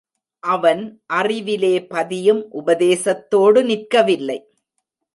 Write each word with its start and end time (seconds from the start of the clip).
அவன் 0.43 0.81
அறிவிலே 1.05 1.85
பதியும் 1.85 2.41
உபதேசத்தோடு 2.51 3.63
நிற்கவில்லை. 3.63 4.39